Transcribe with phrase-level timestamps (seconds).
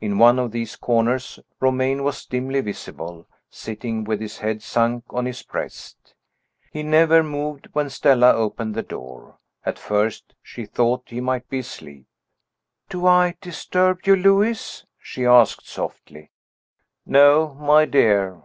[0.00, 5.24] In one of these corners Romayne was dimly visible, sitting with his head sunk on
[5.24, 6.14] his breast.
[6.72, 9.38] He never moved when Stella opened the door.
[9.64, 12.08] At first she thought he might be asleep.
[12.88, 16.32] "Do I disturb you, Lewis?" she asked softly.
[17.06, 18.42] "No, my dear."